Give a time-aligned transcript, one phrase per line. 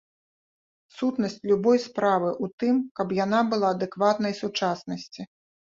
[0.97, 5.33] Сутнасць любой справы ў тым, каб яна была адэкватнай сучаснасці.